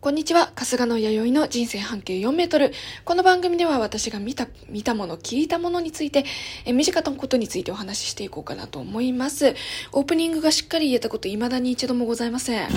[0.00, 0.52] こんにちは。
[0.54, 2.72] 春日の弥生の人生半径4メートル。
[3.04, 6.24] この番組では私が見た、見たもの、聞いたものについて、
[6.64, 9.56] え身近なことについてお話ししていこうかなと思います。
[9.90, 12.68] オープニングがしっかり言えたこと未だに一度もございません。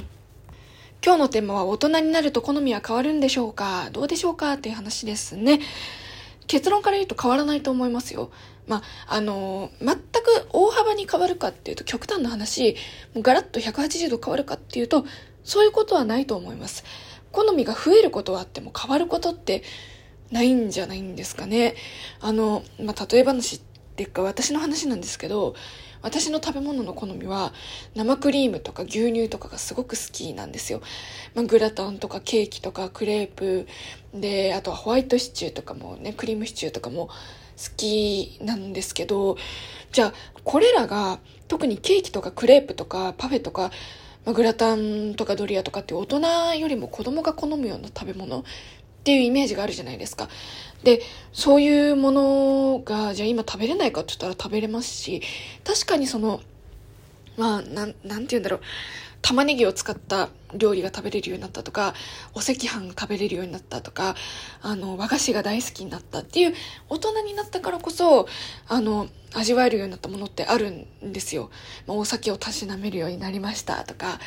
[1.06, 3.92] 今日のテーマは大人になると好みは変わるんでしょうか？
[3.92, 4.54] どうでしょうか？
[4.54, 5.60] っていう話ですね。
[6.48, 8.32] 結論から言うと変わらないと思いますよ。
[8.66, 12.76] まあ、あのー、全く大幅に変わるかっていうと極端な話、
[13.14, 15.06] もうガラッと180度変わるかっていうと、
[15.44, 16.84] そういうことはないと思います。
[17.32, 19.64] 好みが増えることはあっても変わることって
[20.32, 21.76] ないんじゃないんですかね。
[22.20, 23.60] あの、まあ、例え話っ
[23.96, 25.56] ていうか私の話なんですけど、
[26.02, 27.54] 私の食べ物の好みは
[27.96, 30.82] 生クリームとか牛乳とかがすごく好きなんですよ。
[31.36, 33.68] まあ、グラタンとかケーキとかクレープ
[34.14, 37.14] で、あとはホワイトシチューとかもね、クリームシチューとかも好
[37.78, 39.38] きなんですけど、
[39.92, 40.14] じゃあ
[40.44, 43.72] これらが特にケーキとかクレープとかパフェとか
[44.26, 48.44] まあ、グラタンとかドリアとかって大人よりも子供が好むような食べ物っ
[49.04, 50.30] ていうイメージがあるじゃないですか。
[50.84, 51.02] で、
[51.34, 55.22] そういうものが、じゃあ今食べれないかって言ったら食べれますし、
[55.64, 56.42] 確かにその、
[57.38, 58.62] まあ、なん、なんて言うんだろう。
[59.22, 61.94] 玉ねぎを使った料理が食べれるようになったとか、
[62.34, 64.16] お赤飯が食べれるようになったとか、
[64.62, 66.54] あの、和菓子が大好きになったっていう、
[66.90, 68.28] 大人になったからこそ、
[68.68, 71.50] あの、味わえるようになったものってあるんですよ。
[71.88, 74.20] まあ、お酒をたしなめるようになりましたとか、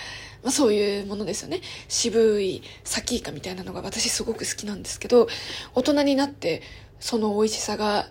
[0.43, 1.61] まあ、そういうものですよね。
[1.89, 5.29] 渋いサキイカみたいなのが私すごく好きなんですけど、
[5.75, 6.63] 大人になって
[7.01, 8.09] その美味しさが、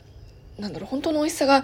[0.59, 1.63] なんだろう、本当の美味しさが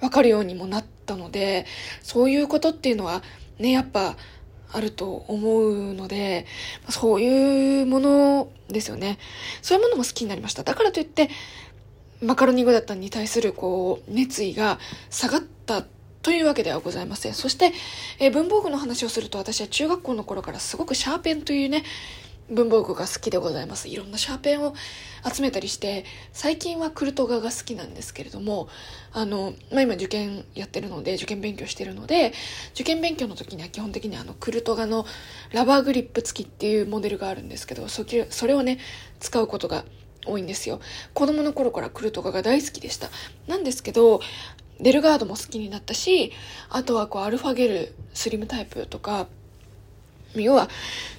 [0.00, 1.66] わかるようにもなったので、
[2.02, 3.22] そういうことっていうのは
[3.58, 4.16] ね、やっぱ
[4.72, 6.46] あると思うので、
[6.88, 9.18] そういうものですよね。
[9.62, 10.62] そういうものも好きになりました。
[10.62, 11.30] だからといって、
[12.22, 14.78] マカロニグラタンに対するこう、熱意が
[15.10, 15.84] 下がった
[16.22, 17.34] というわけではございません。
[17.34, 17.72] そして、
[18.18, 21.84] え文房具の話をすると私は中学校の頃からすごくシャーペンというね、
[22.50, 23.88] 文房具が好きでございます。
[23.88, 24.74] いろんなシャーペンを
[25.32, 28.68] 集めたりして、最近はクルトガが好きなんですけれども、
[29.12, 32.32] あの、まあ、今受験やってるので、受験勉強してるので、
[32.74, 35.06] 受験勉強の時には基本的にあの、クルトガの
[35.52, 38.78] ラバーグリップ付きっていうモデルがあるんですけど、そそれをね、
[39.20, 39.84] 使うことが
[40.26, 40.80] 多いんですよ。
[41.14, 43.08] 子供の頃からクルトガが大好きでした。
[43.46, 44.20] なんですけど、
[44.80, 46.32] デルガードも好きになったし、
[46.68, 49.28] あとはこう、アルファゲル、スリムタイプとか、
[50.42, 50.68] 要は、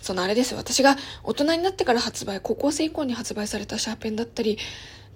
[0.01, 0.55] そのあれです。
[0.55, 4.57] 私が大人になってから発売、高校生以降に発売されたシャーペンだったり、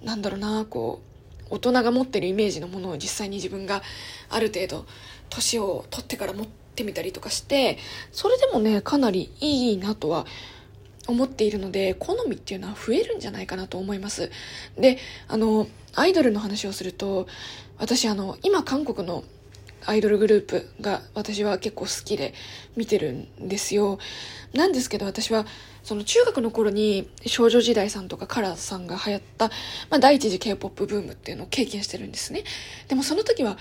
[0.04, 1.02] なんだろうな、こ
[1.50, 3.82] う、大人が持ってるイメージのものを実際に自分が
[4.30, 4.86] ある程度、
[5.30, 7.78] 年を取ってから持ってみたりとかして、
[8.12, 10.26] それでもね、かなりいいなとは
[11.08, 14.31] 思っているので、好みっていうのは増えるんじゃないかなと思います。
[14.78, 17.28] で、あの、アイドルの話をすると、
[17.78, 19.24] 私あの、今韓国の
[19.86, 22.34] アイドルグループが私は結構好きで
[22.76, 24.00] 見てるんですよ。
[24.54, 25.46] なんですけど私は
[25.84, 29.50] その中学の頃に少女時代さんとかカラーさんが流行った、
[29.90, 32.44] まあ、第一次 K-POP ブームっていうのを経験してるんですね。
[32.88, 33.58] でもその時は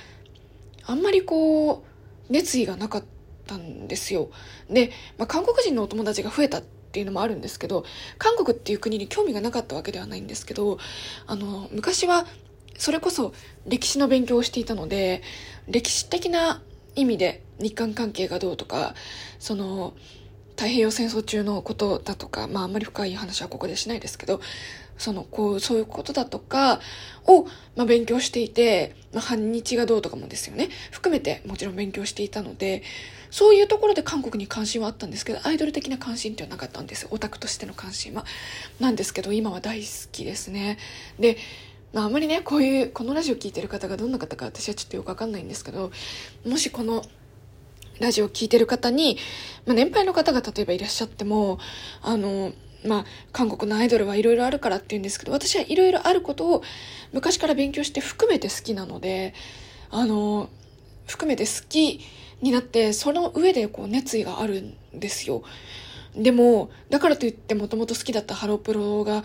[0.84, 1.84] あんまりこ
[2.29, 3.05] う熱意がなかっ
[3.47, 4.31] たんですよ。
[4.71, 7.85] で、まあ、韓国人のお友達が増えたっていうのもあるんですけど
[8.17, 10.79] 韓国っていう国に興味がなかったわけではないんですけど
[11.27, 12.27] あの昔は
[12.78, 13.34] それこそ
[13.66, 15.22] 歴史の勉強をしていたので、
[15.66, 16.62] 歴史的な
[16.94, 18.94] 意味で日韓関係がどうとか、
[19.39, 19.94] その、
[20.56, 24.41] 太平洋戦争中のことだとか、まああんまり深い話はここでしないですけど、
[24.97, 26.81] その、こう、そういうことだとか
[27.27, 27.44] を、
[27.77, 32.83] まあ勉強していて、まあ反日がどうとかもですよね、含めてもちろん勉強していたので、
[33.31, 38.25] そういうところで韓国に関心はあったんですけど、アイドル的な関心っていうのはなかったんですオタクとしての関心は。
[38.81, 40.78] なんですけど、今は大好きですね。
[41.21, 41.37] で、
[41.98, 45.91] まあ、あまりねこういうこのラジオ聴いてる方がどんな方か私はちょっとよくわかんないんですけど
[46.47, 47.03] もしこの
[47.98, 49.19] ラジオ聴いてる方に、
[49.66, 51.58] まあ、年配の方が例えばいらっしゃっても
[52.00, 52.53] あの
[52.87, 56.62] まあ、韓国のアイドルはいろいろあるからって言うんですけど私はいろいろあることを
[57.12, 59.34] 昔から勉強して含めて好きなので
[59.91, 60.48] あの
[61.08, 61.98] 含めて好き
[62.41, 65.42] になってその上でこう熱意があるんですよ。
[66.16, 69.22] でもだからといってもともと好きだったハロプロが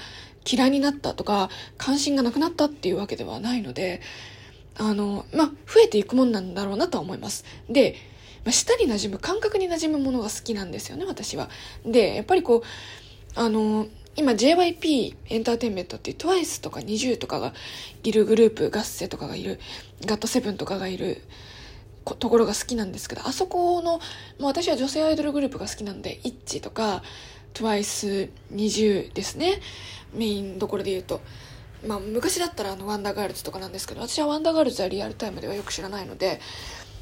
[0.50, 4.02] 嫌いになったとか、関心がなくなったっていうわけではないので、
[4.78, 7.46] あの、まあ、増えていくもんなんだろうなとは思います。
[7.70, 7.96] で、
[8.44, 11.50] まあ、舌に馴染む、感覚に馴染むものが好きなんですよね、私は。
[11.86, 17.54] で、やっぱりこう、あの、今 JYP エンターテインメントっていう TWICE とか NiziU とかが
[18.04, 19.60] いるグループ、ガッセとかがいる、
[20.06, 21.22] GOT7とかがいる
[22.04, 24.00] ところが好きなんですけど、あそこの、も
[24.42, 27.04] う私は女性アイドルグループが好きなんで、ITZY とか、
[27.54, 29.62] TWICE、NiziU ですね。
[30.14, 31.22] メインどころで言うと。
[31.86, 36.40] まあ、昔だったらあの Wonder Girls とかなんですけど、私は Wonder Girls はリアルタイムではよく知らないので、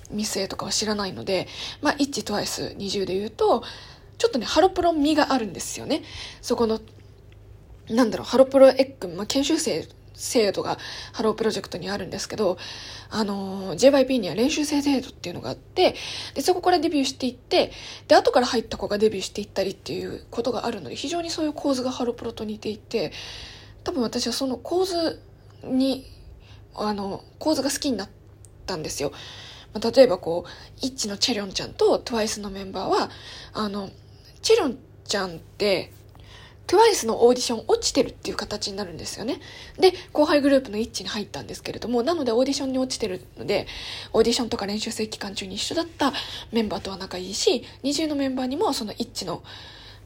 [0.10, 1.48] miss A とかは知らないので、
[1.81, 3.63] まあ、 ITZY、TWICE、NiziU で言うと、
[4.18, 6.03] ちょっとね、ハロプロ味があるんですよね。
[6.42, 6.80] そこの、
[7.89, 10.78] なんだろう、ハロプロエッグ、まあ、研修生制度が
[11.13, 12.58] ハロープロジェクトにあるんですけど、
[13.10, 15.96] あの、JYP には練習生制度っていうのがあって、
[16.34, 17.72] で、そこからデビューしていって、
[18.08, 23.12] で、後から入った子がデビューしていったりっていうことがあるので、非常にそういう構図がハロプロと似ていて、
[23.84, 25.22] 多分私はその構図
[25.63, 26.06] に、
[26.75, 28.10] あの、構図が好きになっ
[28.66, 29.12] たんですよ。
[29.74, 33.10] まあ、例えばこう、イッチのチェリョンちゃんと TWICE のメンバーは、
[33.54, 33.90] あの、
[34.42, 35.92] チェリョンちゃんって、
[36.72, 39.42] TWICE のオーディション落ちてるっていう形になるんですよね。
[39.78, 43.68] で、後輩グループの一致に入ったんですけれども、なのでオーディションに落ちてるので、
[44.14, 46.14] オーディションとか練習生期間中に一緒だった
[46.54, 49.44] メンバーとは仲いいし、二重のメンバーにもその一致の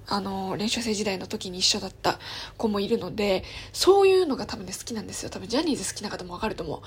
[0.08, 2.20] あの、練習生時代の時に一緒だった
[2.58, 3.44] 子もいるので、
[3.74, 5.30] そういうのが多分ね、好きなんですよ。
[5.30, 6.82] 多分ジャニーズ好きな方もわかると思う。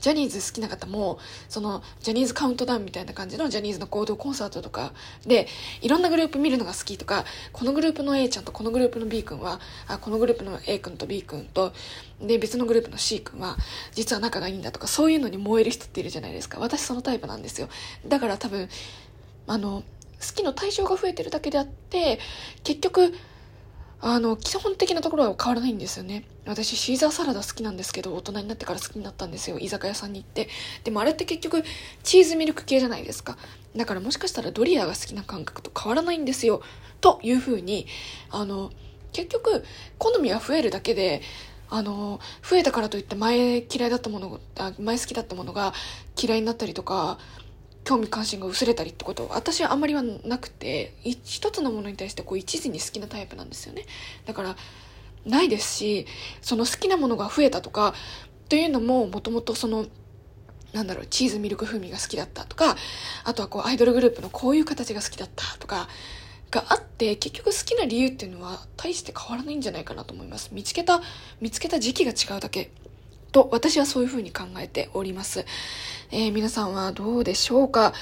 [0.00, 1.18] ジャニーズ好きな方も、
[1.48, 4.92] その、ジャニーズカウントダウンみたいな感じのジャニーズの合同コンサートとか
[5.26, 5.46] で、
[5.82, 11.72] いろんなグループ見るのが好きとか、このグループの A ちゃんとこのグループの B 君は、あ、このグループの A 君と B 君と、
[12.20, 13.56] で、別のグループの C 君は、
[13.92, 16.58] 実は仲がいいんだとか、そういうのに燃える人っているじゃないですか。
[16.58, 17.68] 私そのタイプなんですよ。
[18.06, 18.68] だから多分、
[19.46, 19.82] あの、
[20.26, 22.18] 好きの対象が増えてるだけであって
[22.62, 23.14] 結局
[24.00, 26.24] あの基本的なところは変わらないんですよね。
[26.44, 29.58] 私シーザーサラダ好きなんですけど大人になってから好きになったんですよ。
[29.58, 30.48] 居酒屋さんに行って。
[30.84, 31.62] でもあれって結局
[32.02, 33.38] チーズミルク系じゃないですか。
[33.74, 36.60] だからもしかしたらドリアが好きな感覚と変わらないんですよ。
[37.00, 37.86] というふうに
[38.30, 38.72] あの
[39.12, 39.64] 結局
[39.96, 41.22] 好みは増えるだけで
[41.70, 45.72] あの増えたからといって前嫌いだったものあ前好きだったものが
[46.20, 47.18] 嫌いになったりとか
[47.84, 53.84] 興味関心が薄れたりってこと私はあんまりはなくて一つのものに対してこう一途に好きなタイプなんですよね。
[54.24, 54.56] だから
[55.26, 56.06] ないですし
[56.42, 57.94] その好きなものが増えたとか
[58.48, 59.86] というのももともとその
[60.72, 62.76] なんだろうチーズミルク風味が好きだったとか
[63.24, 65.88] あとはこうアイドルグループのこういう形が好きだったとか
[66.50, 70.50] があって結局好きな理由っていうのは大して変わらないんじゃないかなと思います。
[70.52, 71.00] 見つけた
[71.40, 72.70] 見つけた時期が違うだけ。
[73.34, 75.44] と私はそういうふうに考えております。
[76.10, 77.92] えー、皆さんはどうでしょうか？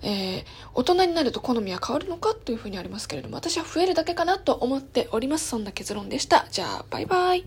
[0.00, 0.44] えー、
[0.74, 5.48] 大人になると好みは変わるのかというふうにありますけれども、私は増えるだけかなと思っております。
[5.48, 6.46] そんな結論でした。
[6.50, 7.44] じゃあ、バイバイ。